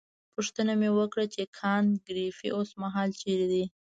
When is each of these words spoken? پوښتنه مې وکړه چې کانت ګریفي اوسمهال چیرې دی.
پوښتنه 0.35 0.71
مې 0.79 0.89
وکړه 0.97 1.25
چې 1.33 1.41
کانت 1.57 1.91
ګریفي 2.07 2.49
اوسمهال 2.57 3.09
چیرې 3.21 3.47
دی. 3.51 3.65